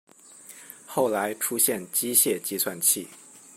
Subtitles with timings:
[0.87, 3.07] 后来出现机械计算器。